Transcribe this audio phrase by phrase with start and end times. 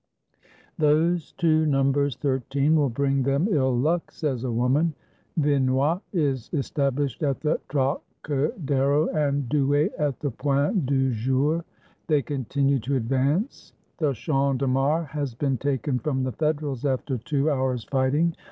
[0.79, 4.95] "Those two numbers 13 will bring them ill luck," says a woman.
[5.39, 11.63] Vinoy is established at the Tro cadero, and Douai at the Point du Jour:
[12.07, 13.73] they continue to advance.
[13.99, 18.35] The Champ de Mars has been taken from the Federals after two hours' fighting.